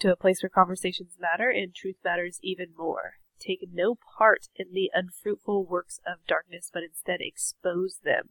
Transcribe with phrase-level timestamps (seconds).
[0.00, 3.14] to a place where conversations matter and truth matters even more.
[3.40, 8.30] Take no part in the unfruitful works of darkness, but instead expose them.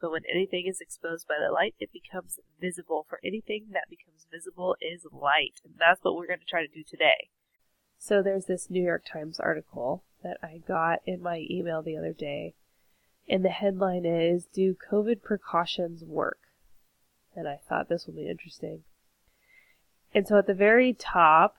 [0.00, 3.06] But when anything is exposed by the light, it becomes visible.
[3.08, 5.60] For anything that becomes visible is light.
[5.64, 7.30] And that's what we're going to try to do today.
[7.98, 12.12] So there's this New York Times article that I got in my email the other
[12.12, 12.54] day.
[13.28, 16.38] And the headline is Do COVID Precautions Work?
[17.34, 18.84] And I thought this would be interesting.
[20.16, 21.56] And so at the very top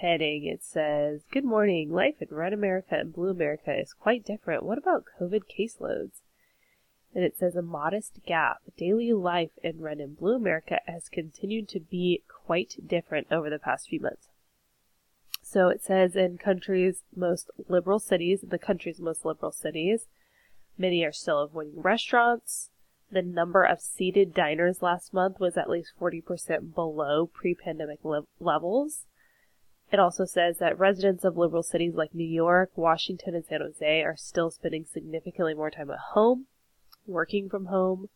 [0.00, 1.92] heading, it says, Good morning.
[1.92, 4.64] Life in Red America and Blue America is quite different.
[4.64, 6.22] What about COVID caseloads?
[7.14, 8.62] And it says, A modest gap.
[8.76, 13.60] Daily life in Red and Blue America has continued to be quite different over the
[13.60, 14.26] past few months.
[15.40, 20.08] So it says in countries' most liberal cities, the country's most liberal cities,
[20.76, 22.70] many are still avoiding restaurants.
[23.10, 29.06] The number of seated diners last month was at least 40% below pre-pandemic le- levels.
[29.92, 34.02] It also says that residents of liberal cities like New York, Washington, and San Jose
[34.02, 36.46] are still spending significantly more time at home,
[37.06, 38.08] working from home,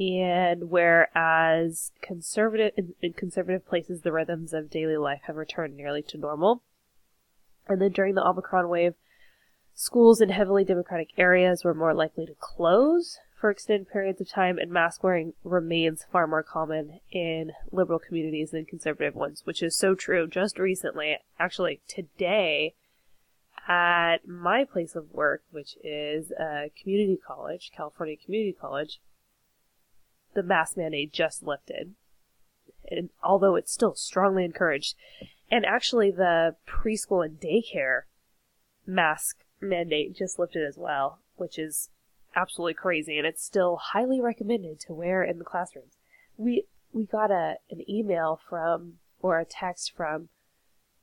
[0.00, 6.00] and whereas conservative in, in, conservative places the rhythms of daily life have returned nearly
[6.00, 6.62] to normal
[7.68, 8.94] and then during the omicron wave
[9.74, 14.58] schools in heavily democratic areas were more likely to close for extended periods of time
[14.58, 19.76] and mask wearing remains far more common in liberal communities than conservative ones which is
[19.76, 22.74] so true just recently actually today
[23.66, 29.00] at my place of work which is a community college california community college
[30.34, 31.94] the mask mandate just lifted.
[32.90, 34.96] And although it's still strongly encouraged,
[35.50, 38.02] and actually the preschool and daycare
[38.86, 41.90] mask mandate just lifted as well, which is
[42.34, 45.96] absolutely crazy, and it's still highly recommended to wear in the classrooms.
[46.36, 50.28] We we got a an email from or a text from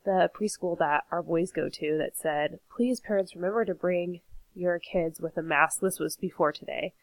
[0.05, 4.21] the preschool that our boys go to that said, "Please, parents, remember to bring
[4.53, 6.93] your kids with a mask." This was before today,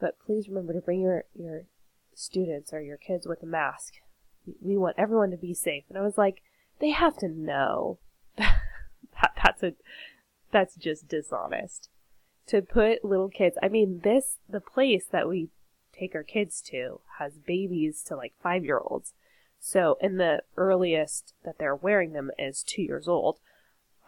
[0.00, 1.66] but please remember to bring your your
[2.14, 3.94] students or your kids with a mask.
[4.60, 5.84] We want everyone to be safe.
[5.88, 6.42] And I was like,
[6.80, 7.98] they have to know
[8.36, 9.74] that that's a
[10.50, 11.88] that's just dishonest
[12.46, 13.56] to put little kids.
[13.62, 15.48] I mean, this the place that we
[15.92, 19.12] take our kids to has babies to like five year olds.
[19.60, 23.38] So, and the earliest that they're wearing them is two years old.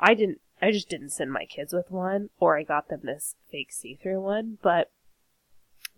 [0.00, 3.36] I didn't, I just didn't send my kids with one, or I got them this
[3.52, 4.90] fake see through one, but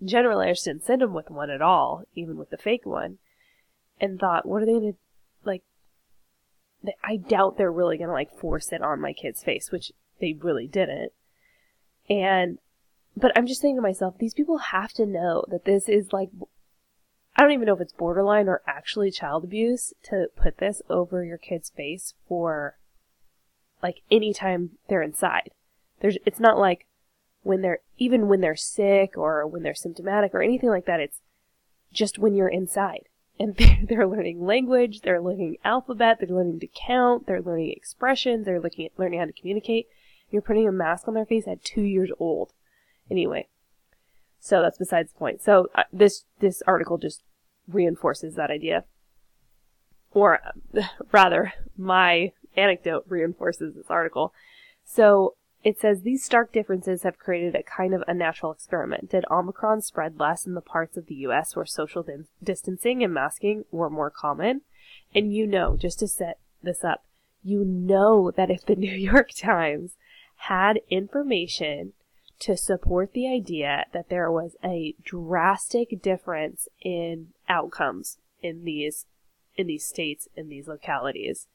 [0.05, 3.17] generally I just didn't send them with one at all, even with the fake one,
[3.99, 4.93] and thought, what are they gonna,
[5.45, 5.63] like,
[7.03, 10.67] I doubt they're really gonna, like, force it on my kid's face, which they really
[10.67, 11.13] didn't.
[12.09, 12.59] And,
[13.17, 16.31] but I'm just saying to myself, these people have to know that this is, like,
[17.37, 21.25] I don't even know if it's borderline or actually child abuse to put this over
[21.25, 22.79] your kid's face for,
[23.83, 25.51] like, anytime they're inside.
[26.01, 26.87] There's, it's not like,
[27.43, 31.21] when they're, even when they're sick or when they're symptomatic or anything like that, it's
[31.93, 33.09] just when you're inside.
[33.39, 38.45] And they're, they're learning language, they're learning alphabet, they're learning to count, they're learning expressions,
[38.45, 39.87] they're looking at, learning how to communicate.
[40.31, 42.53] You're putting a mask on their face at two years old.
[43.11, 43.49] Anyway,
[44.41, 45.43] so that's besides the point.
[45.43, 47.23] So uh, this this article just
[47.69, 48.85] reinforces that idea,
[50.13, 50.83] or uh,
[51.13, 54.33] rather, my anecdote reinforces this article.
[54.85, 55.35] So
[55.67, 59.11] it says these stark differences have created a kind of unnatural experiment.
[59.11, 63.13] Did Omicron spread less in the parts of the US where social din- distancing and
[63.13, 64.61] masking were more common?
[65.13, 67.05] And you know, just to set this up,
[67.43, 69.97] you know that if the New York Times
[70.49, 71.93] had information
[72.39, 79.07] to support the idea that there was a drastic difference in outcomes in these
[79.57, 81.47] in these states in these localities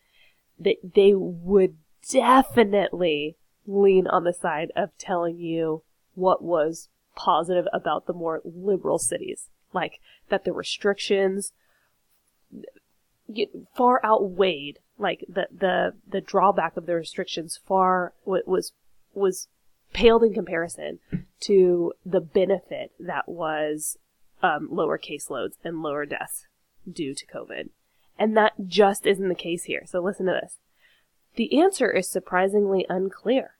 [0.60, 1.76] that they would
[2.10, 5.84] definitely lean on the side of telling you
[6.16, 9.50] what was positive about the more liberal cities.
[9.74, 10.00] Like
[10.30, 11.54] that the restrictions
[13.76, 18.74] far outweighed like the the the drawback of the restrictions far was
[19.14, 19.48] was
[19.94, 21.00] paled in comparison
[21.42, 23.98] to the benefit that was
[24.42, 26.46] um, lower caseloads and lower deaths
[26.90, 27.70] due to COVID.
[28.18, 29.84] And that just isn't the case here.
[29.86, 30.58] So listen to this.
[31.36, 33.56] The answer is surprisingly unclear.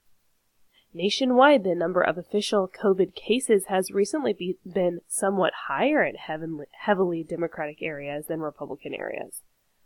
[0.94, 6.66] Nationwide, the number of official COVID cases has recently be- been somewhat higher in heavily,
[6.72, 9.42] heavily Democratic areas than Republican areas,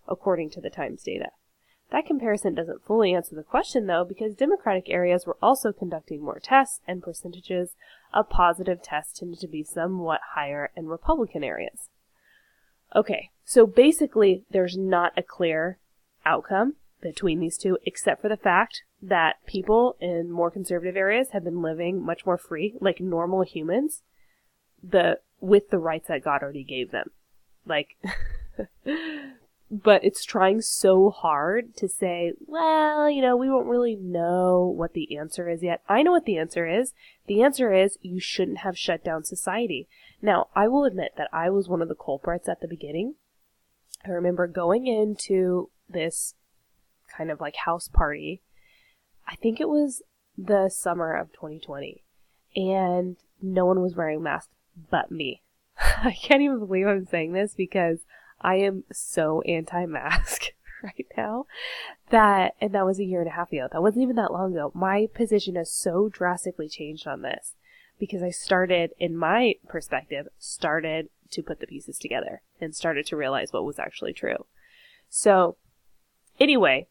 [0.07, 1.29] according to the Times data.
[1.95, 6.41] That comparison doesn't fully answer the question, though, because Democratic areas were also conducting more
[6.43, 7.77] tests, and percentages
[8.13, 11.87] of positive tests tended to be somewhat higher in Republican areas.
[12.93, 15.79] Okay, so basically, there's not a clear
[16.25, 21.45] outcome between these two, except for the fact that people in more conservative areas have
[21.45, 24.01] been living much more free, like normal humans,
[24.83, 27.11] the with the rights that God already gave them.
[27.65, 27.95] Like,
[29.71, 34.93] but it's trying so hard to say, well, you know, we won't really know what
[34.93, 35.81] the answer is yet.
[35.89, 36.93] I know what the answer is.
[37.27, 39.87] The answer is you shouldn't have shut down society.
[40.21, 43.15] Now, I will admit that I was one of the culprits at the beginning.
[44.05, 46.35] I remember going into this
[47.15, 48.41] kind of like house party.
[49.27, 50.03] I think it was
[50.37, 52.03] the summer of 2020
[52.55, 54.53] and no one was wearing masks
[54.91, 55.41] but me.
[55.79, 57.99] I can't even believe I'm saying this because
[58.45, 60.53] I am so anti-mask
[60.83, 61.47] right now
[62.11, 63.67] that, and that was a year and a half ago.
[63.71, 64.71] That wasn't even that long ago.
[64.75, 67.55] My position has so drastically changed on this
[67.99, 73.17] because I started, in my perspective, started to put the pieces together and started to
[73.17, 74.45] realize what was actually true.
[75.09, 75.57] So,
[76.39, 76.87] anyway,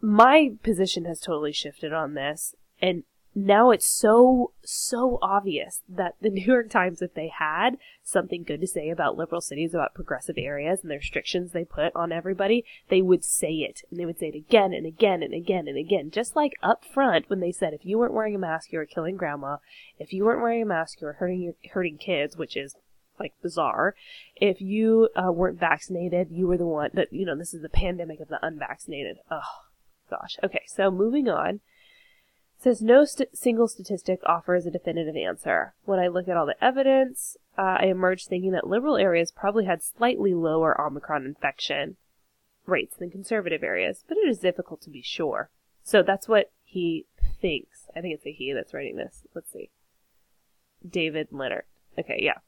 [0.00, 3.04] my position has totally shifted on this and
[3.34, 8.60] now it's so, so obvious that the New York Times, if they had something good
[8.60, 12.64] to say about liberal cities, about progressive areas and the restrictions they put on everybody,
[12.88, 13.82] they would say it.
[13.90, 16.10] And they would say it again and again and again and again.
[16.10, 18.86] Just like up front when they said if you weren't wearing a mask, you were
[18.86, 19.58] killing grandma.
[19.98, 22.74] If you weren't wearing a mask, you were hurting your, hurting kids, which is
[23.20, 23.94] like bizarre.
[24.36, 27.68] If you uh, weren't vaccinated, you were the one that, you know, this is the
[27.68, 29.18] pandemic of the unvaccinated.
[29.30, 29.40] Oh,
[30.08, 30.36] gosh.
[30.42, 31.60] Okay, so moving on
[32.60, 35.74] says no st- single statistic offers a definitive answer.
[35.84, 39.64] When I look at all the evidence, uh, I emerge thinking that liberal areas probably
[39.64, 41.96] had slightly lower Omicron infection
[42.66, 45.50] rates than conservative areas, but it is difficult to be sure.
[45.82, 47.06] So that's what he
[47.40, 47.86] thinks.
[47.96, 49.22] I think it's a he that's writing this.
[49.34, 49.70] Let's see.
[50.88, 51.64] David Leonard.
[51.98, 52.38] Okay, yeah.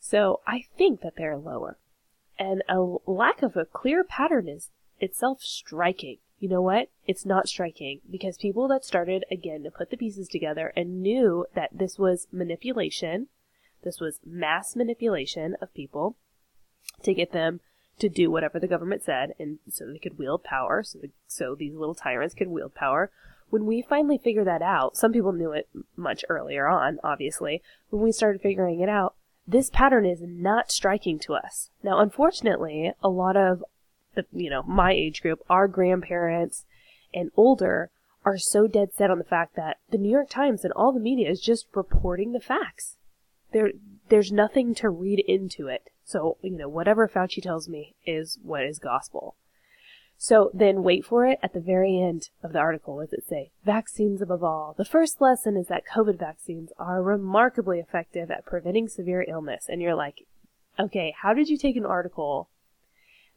[0.00, 1.78] So I think that they're lower.
[2.38, 6.88] And a lack of a clear pattern is itself striking you know what?
[7.06, 11.46] It's not striking because people that started again to put the pieces together and knew
[11.54, 13.28] that this was manipulation,
[13.84, 16.16] this was mass manipulation of people
[17.04, 17.60] to get them
[18.00, 21.54] to do whatever the government said and so they could wield power, so, the, so
[21.54, 23.12] these little tyrants could wield power.
[23.50, 27.62] When we finally figured that out, some people knew it much earlier on, obviously.
[27.90, 29.14] When we started figuring it out,
[29.46, 31.70] this pattern is not striking to us.
[31.84, 33.62] Now, unfortunately, a lot of
[34.14, 36.64] the, you know, my age group, our grandparents
[37.14, 37.90] and older
[38.24, 41.00] are so dead set on the fact that the New York Times and all the
[41.00, 42.96] media is just reporting the facts.
[43.52, 43.72] There,
[44.08, 45.90] there's nothing to read into it.
[46.04, 49.36] So, you know, whatever Fauci tells me is what is gospel.
[50.16, 51.40] So then wait for it.
[51.42, 53.50] At the very end of the article, what does it say?
[53.64, 54.74] Vaccines above all.
[54.78, 59.66] The first lesson is that COVID vaccines are remarkably effective at preventing severe illness.
[59.68, 60.26] And you're like,
[60.78, 62.48] okay, how did you take an article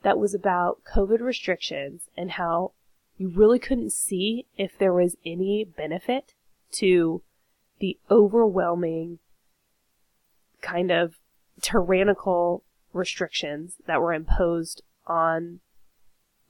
[0.06, 2.74] that was about COVID restrictions and how
[3.18, 6.36] you really couldn't see if there was any benefit
[6.74, 7.24] to
[7.80, 9.18] the overwhelming
[10.62, 11.16] kind of
[11.60, 12.64] tyrannical
[12.94, 15.60] restrictions that were imposed on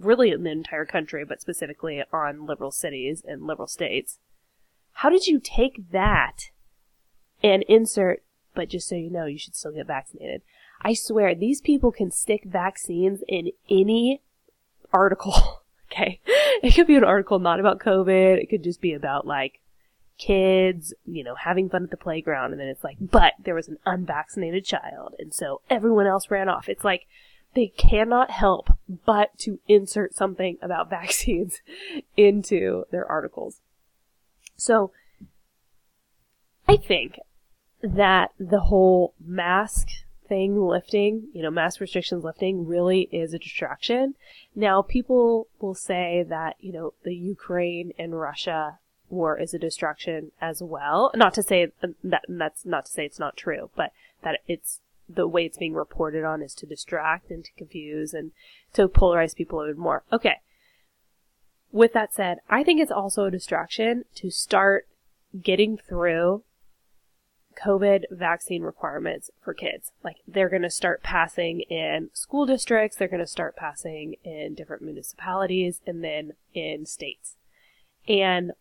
[0.02, 4.20] really in the entire country, but specifically on liberal cities and liberal states.
[4.92, 6.50] How did you take that
[7.42, 8.22] and insert,
[8.56, 10.42] but just so you know, you should still get vaccinated?
[10.82, 14.22] I swear, these people can stick vaccines in any
[14.94, 15.64] article.
[15.92, 16.20] okay.
[16.64, 18.42] It could be an article not about COVID.
[18.42, 19.60] It could just be about like
[20.18, 22.52] kids, you know, having fun at the playground.
[22.52, 25.16] And then it's like, but there was an unvaccinated child.
[25.20, 26.70] And so everyone else ran off.
[26.70, 27.08] It's like,
[27.56, 28.70] they cannot help
[29.06, 31.62] but to insert something about vaccines
[32.16, 33.62] into their articles.
[34.58, 34.92] So,
[36.68, 37.20] I think
[37.86, 39.88] that the whole mask
[40.28, 44.16] thing lifting, you know, mask restrictions lifting really is a distraction.
[44.56, 50.32] Now, people will say that, you know, the Ukraine and Russia war is a distraction
[50.42, 51.12] as well.
[51.16, 51.72] Not to say
[52.04, 53.92] that, that's not to say it's not true, but
[54.24, 58.32] that it's, the way it's being reported on is to distract and to confuse and
[58.74, 60.04] to polarize people even more.
[60.12, 60.38] Okay.
[61.72, 64.88] With that said, I think it's also a distraction to start
[65.44, 66.42] getting through
[67.56, 69.92] COVID vaccine requirements for kids.
[70.04, 74.56] Like they're going to start passing in school districts, they're going to start passing in
[74.56, 77.38] different municipalities and then in states.
[78.08, 78.52] And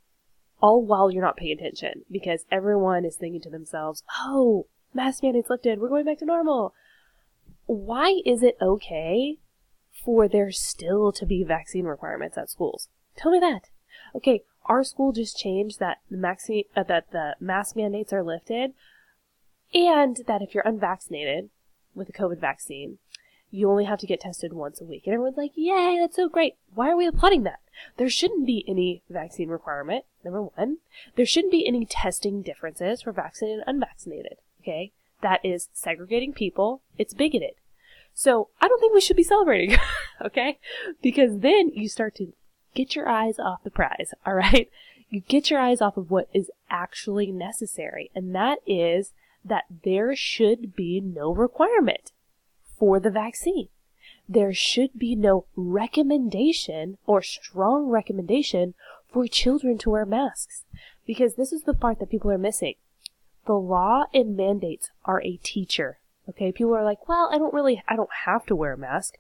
[0.61, 5.51] all while you're not paying attention because everyone is thinking to themselves, oh, mask mandates
[5.51, 6.75] lifted, we're going back to normal.
[7.67, 9.39] Why is it okay
[10.05, 12.89] for there still to be vaccine requirements at schools?
[13.17, 13.71] Tell me that.
[14.15, 18.73] Okay, our school just changed that the maxi- uh, that the mask mandates are lifted,
[19.73, 21.51] and that if you're unvaccinated
[21.95, 22.99] with a COVID vaccine,
[23.51, 25.03] you only have to get tested once a week.
[25.07, 26.57] And everyone's like, yay, that's so great.
[26.75, 27.61] Why are we applauding that?
[27.97, 30.79] There shouldn't be any vaccine requirement, number one.
[31.15, 34.93] There shouldn't be any testing differences for vaccinated and unvaccinated, okay?
[35.23, 36.83] That is segregating people.
[36.99, 37.55] It's bigoted.
[38.13, 39.77] So I don't think we should be celebrating,
[40.25, 40.59] okay?
[41.01, 42.33] Because then you start to
[42.75, 44.71] get your eyes off the prize, alright?
[45.11, 49.13] You get your eyes off of what is actually necessary, and that is
[49.45, 52.13] that there should be no requirement
[52.79, 53.69] for the vaccine.
[54.29, 58.75] There should be no recommendation or strong recommendation
[59.13, 60.65] for children to wear masks.
[61.07, 62.75] Because this is the part that people are missing.
[63.47, 65.99] The law and mandates are a teacher.
[66.29, 69.19] Okay, people are like, well, I don't really, I don't have to wear a mask.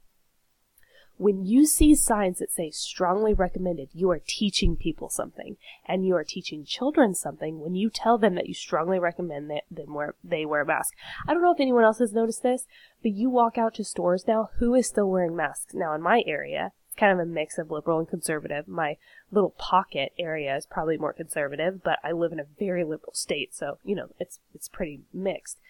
[1.16, 5.56] When you see signs that say strongly recommended, you are teaching people something,
[5.86, 9.62] and you are teaching children something when you tell them that you strongly recommend that
[9.70, 10.94] them wear they wear a mask.
[11.26, 12.66] I don't know if anyone else has noticed this,
[13.02, 15.72] but you walk out to stores now, who is still wearing masks?
[15.72, 18.66] Now in my area, it's kind of a mix of liberal and conservative.
[18.66, 18.96] My
[19.30, 23.54] little pocket area is probably more conservative, but I live in a very liberal state,
[23.54, 25.60] so you know it's it's pretty mixed.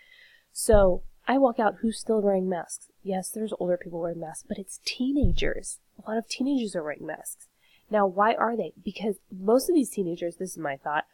[0.53, 2.89] So I walk out, who's still wearing masks?
[3.03, 5.79] Yes, there's older people wearing masks, but it's teenagers.
[6.05, 7.49] A lot of teenagers are wearing masks.
[7.91, 8.73] Now, why are they?
[8.83, 11.05] Because most of these teenagers, this is my thought,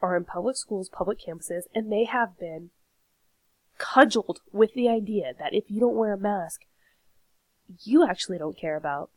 [0.00, 2.70] are in public schools, public campuses, and they have been
[3.78, 6.62] cudgeled with the idea that if you don't wear a mask,
[7.82, 9.10] you actually don't care about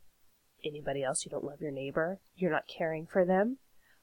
[0.65, 1.25] anybody else.
[1.25, 2.19] You don't love your neighbor.
[2.35, 3.57] You're not caring for them.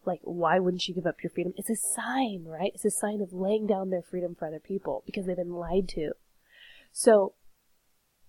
[0.07, 1.55] Like, why wouldn't you give up your freedom?
[1.57, 2.73] It's a sign, right?
[2.75, 5.89] It's a sign of laying down their freedom for other people because they've been lied
[5.91, 6.13] to.
[6.93, 7.35] So,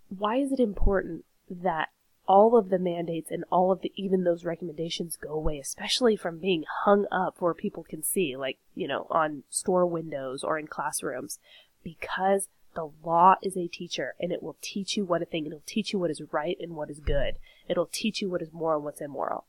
[0.10, 1.90] why is it important that
[2.28, 6.40] all of the mandates and all of the, even those recommendations go away, especially from
[6.40, 10.68] being hung up where people can see, like, you know, on store windows or in
[10.68, 11.40] classrooms?
[11.84, 15.64] Because the law is a teacher and it will teach you what a thing, it'll
[15.66, 17.36] teach you what is right and what is good.
[17.68, 19.46] It'll teach you what is moral and what's immoral.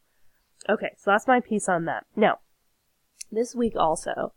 [0.69, 2.07] Okay, so that's my piece on that.
[2.15, 2.39] Now,
[3.31, 4.33] this week also,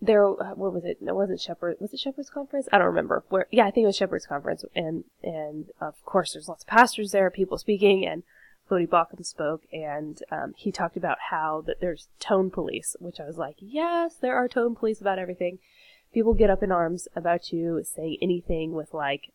[0.00, 0.98] there, what was it?
[1.00, 1.76] No, it wasn't Shepherd.
[1.80, 2.68] Was it Shepherd's Conference?
[2.72, 3.24] I don't remember.
[3.28, 3.46] Where?
[3.50, 7.12] Yeah, I think it was Shepherd's Conference, and and of course, there's lots of pastors
[7.12, 8.22] there, people speaking, and
[8.70, 13.26] Voddie Baucham spoke, and um, he talked about how that there's tone police, which I
[13.26, 15.58] was like, yes, there are tone police about everything.
[16.12, 19.32] People get up in arms about you saying anything with like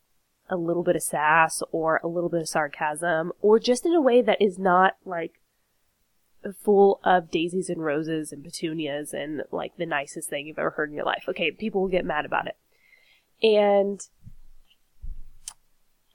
[0.50, 4.02] a little bit of sass or a little bit of sarcasm, or just in a
[4.02, 5.41] way that is not like
[6.64, 10.90] full of daisies and roses and petunias and like the nicest thing you've ever heard
[10.90, 11.26] in your life.
[11.28, 12.58] Okay, people will get mad about it.
[13.44, 14.02] And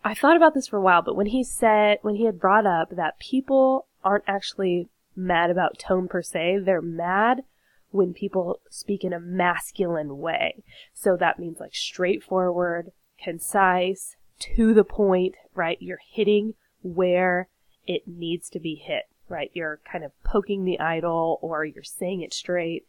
[0.04, 2.66] I thought about this for a while, but when he said, when he had brought
[2.66, 7.42] up that people aren't actually mad about tone per se, they're mad
[7.90, 10.62] when people speak in a masculine way.
[10.94, 12.92] So that means like straightforward,
[13.22, 15.78] concise, to the point, right?
[15.80, 17.48] You're hitting where
[17.86, 19.50] it needs to be hit right?
[19.54, 22.86] You're kind of poking the idol or you're saying it straight.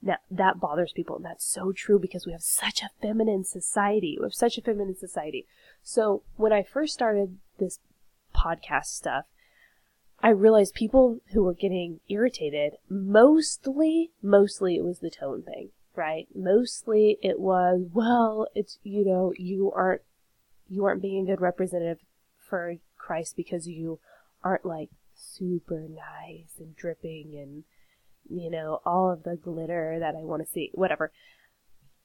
[0.00, 1.16] Now, that bothers people.
[1.16, 4.16] And that's so true because we have such a feminine society.
[4.18, 5.46] We have such a feminine society.
[5.82, 7.80] So when I first started this
[8.34, 9.24] podcast stuff,
[10.20, 16.26] I realized people who were getting irritated, mostly, mostly it was the tone thing, right?
[16.34, 20.02] Mostly it was, well, it's, you know, you aren't,
[20.68, 21.98] you aren't being a good representative
[22.40, 24.00] for Christ because you
[24.42, 27.64] aren't like super nice and dripping and
[28.28, 31.12] you know all of the glitter that I want to see whatever.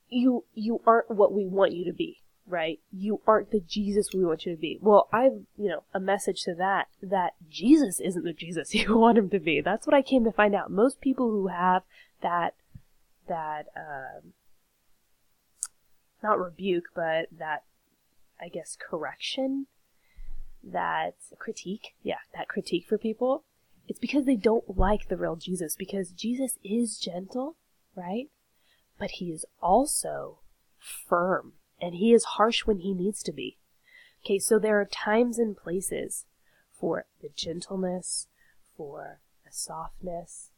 [0.09, 2.79] You you aren't what we want you to be right?
[2.91, 4.77] You aren't the Jesus we want you to be.
[4.81, 9.17] Well I've you know a message to that that Jesus isn't the Jesus you want
[9.17, 9.61] him to be.
[9.61, 10.71] That's what I came to find out.
[10.71, 11.83] Most people who have
[12.21, 12.55] that
[13.27, 14.33] that um
[16.21, 17.63] not rebuke but that
[18.41, 19.67] I guess correction
[20.63, 23.43] that critique, yeah, that critique for people,
[23.87, 27.57] it's because they don't like the real Jesus, because Jesus is gentle,
[27.95, 28.29] right?
[28.97, 30.39] But he is also
[30.79, 33.57] firm, and he is harsh when he needs to be.
[34.23, 36.25] Okay, so there are times and places
[36.71, 38.27] for the gentleness,
[38.77, 40.51] for the softness,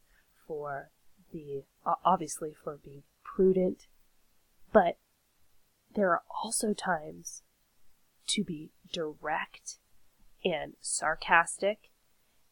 [0.47, 0.91] for
[1.33, 1.63] the,
[2.03, 3.87] obviously for being prudent,
[4.71, 4.97] but
[5.95, 7.41] there are also times
[8.27, 9.79] to be direct
[10.45, 11.89] and sarcastic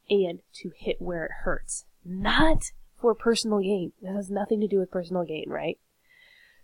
[0.10, 1.86] and to hit where it hurts.
[2.04, 3.94] Not for personal gain.
[4.02, 5.78] That has nothing to do with personal gain, right?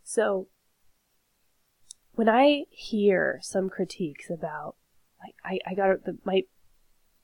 [0.03, 0.47] So,
[2.13, 4.75] when I hear some critiques about,
[5.23, 6.43] like, I, I got the, my,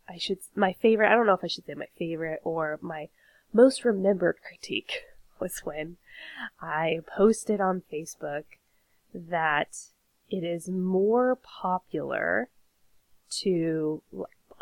[0.07, 3.09] I should, my favorite, I don't know if I should say my favorite or my
[3.51, 5.01] most remembered critique
[5.39, 5.97] was when
[6.61, 8.43] I posted on Facebook
[9.13, 9.77] that
[10.29, 12.49] it is more popular
[13.43, 14.01] to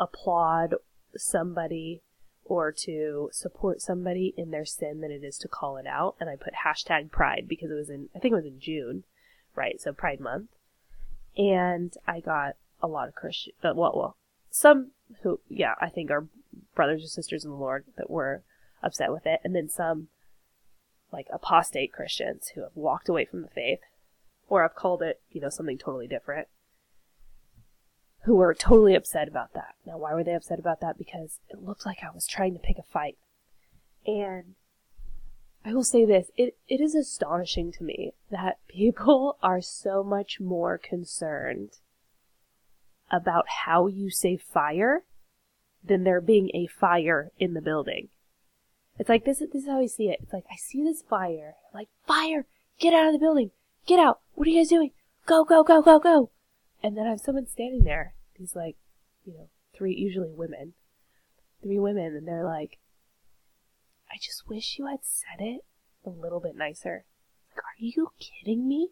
[0.00, 0.74] applaud
[1.16, 2.02] somebody
[2.44, 6.14] or to support somebody in their sin than it is to call it out.
[6.20, 9.04] And I put hashtag pride because it was in, I think it was in June,
[9.54, 9.80] right?
[9.80, 10.50] So Pride Month.
[11.36, 14.16] And I got a lot of Christian, uh, well, well,
[14.50, 16.28] some who, yeah, I think are
[16.74, 18.42] brothers or sisters in the Lord that were
[18.82, 19.40] upset with it.
[19.42, 20.08] And then some
[21.12, 23.80] like apostate Christians who have walked away from the faith
[24.48, 26.48] or have called it, you know, something totally different
[28.24, 29.74] who were totally upset about that.
[29.86, 30.96] Now, why were they upset about that?
[30.96, 33.18] Because it looked like I was trying to pick a fight.
[34.06, 34.54] And
[35.64, 40.40] I will say this, it, it is astonishing to me that people are so much
[40.40, 41.78] more concerned
[43.10, 45.04] about how you say fire
[45.84, 48.08] than there being a fire in the building.
[48.98, 50.20] It's like this, this is how I see it.
[50.22, 51.56] It's like, I see this fire.
[51.74, 52.46] Like, fire!
[52.78, 53.50] Get out of the building!
[53.86, 54.20] Get out!
[54.34, 54.92] What are you guys doing?
[55.26, 56.30] Go, go, go, go, go!
[56.82, 58.13] And then I have someone standing there.
[58.38, 58.76] These like,
[59.24, 60.74] you know, three, usually women,
[61.62, 62.78] three women, and they're like,
[64.10, 65.64] I just wish you had said it
[66.04, 67.04] a little bit nicer.
[67.50, 68.90] Like, are you kidding me?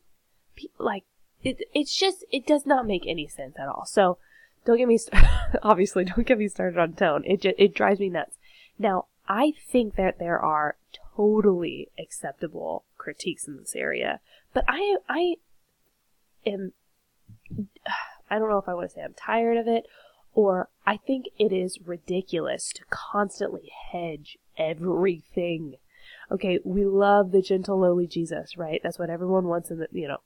[0.57, 1.05] People, like,
[1.43, 3.85] it, it's just, it does not make any sense at all.
[3.87, 4.19] So,
[4.65, 5.23] don't get me, st-
[5.63, 7.23] obviously, don't get me started on tone.
[7.25, 8.37] It just, it drives me nuts.
[8.79, 10.77] Now, I think that there are
[11.17, 14.21] totally acceptable critiques in this area,
[14.53, 15.37] but I, I
[16.47, 16.73] am
[18.33, 19.85] I don't know if I want to say I'm tired of it
[20.35, 25.75] or I think it is ridiculous to constantly hedge everything.
[26.31, 28.81] Okay, we love the gentle, lowly Jesus, right?
[28.83, 30.19] That's what everyone wants in the, you know,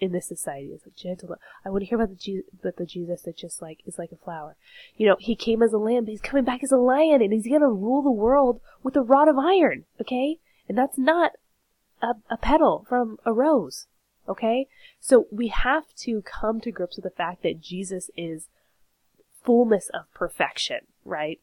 [0.00, 1.36] in this society is a gentle.
[1.64, 4.12] I want to hear about the Jesus, but the Jesus that just like is like
[4.12, 4.56] a flower.
[4.96, 7.32] You know, he came as a lamb, but he's coming back as a lion, and
[7.32, 9.84] he's gonna rule the world with a rod of iron.
[10.00, 11.32] Okay, and that's not
[12.00, 13.86] a, a petal from a rose.
[14.28, 14.68] Okay?
[15.00, 18.48] So we have to come to grips with the fact that Jesus is
[19.44, 21.40] fullness of perfection, right?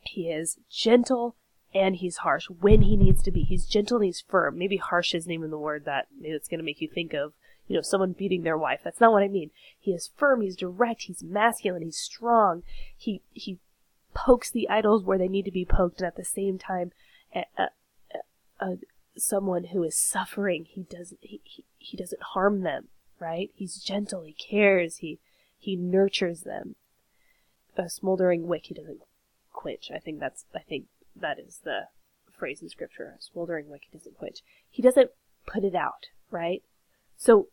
[0.00, 1.34] He is gentle
[1.74, 3.42] and he's harsh when he needs to be.
[3.42, 4.58] He's gentle and he's firm.
[4.58, 7.32] Maybe harsh isn't even the word that maybe it's going to make you think of,
[7.68, 8.80] you know, someone beating their wife.
[8.84, 9.50] That's not what I mean.
[9.78, 12.62] He is firm, he's direct, he's masculine, he's strong.
[12.96, 13.58] He he
[14.14, 16.92] pokes the idols where they need to be poked, and at the same time,
[17.34, 17.68] a, a,
[18.60, 18.78] a,
[19.16, 21.40] someone who is suffering, he doesn't he,
[21.78, 23.50] he, doesn't harm them, right?
[23.54, 25.18] He's gentle, he cares, he
[25.58, 26.76] he nurtures them.
[27.76, 29.00] A smoldering wick he doesn't
[29.52, 29.90] quench.
[29.94, 31.88] I think that's I think that is the
[32.30, 33.14] phrase in scripture.
[33.18, 34.42] A smoldering wick he doesn't quench.
[34.70, 35.10] He doesn't
[35.46, 36.62] put it out, right?
[37.16, 37.48] So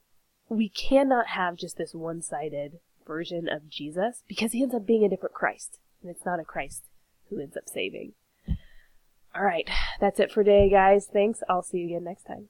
[0.49, 5.10] we cannot have just this one-sided version of Jesus because he ends up being a
[5.10, 6.84] different Christ, and it's not a Christ
[7.30, 8.13] who ends up saving.
[9.35, 9.67] All right,
[9.99, 11.07] that's it for today, guys.
[11.11, 11.41] Thanks.
[11.49, 12.49] I'll see you again next time.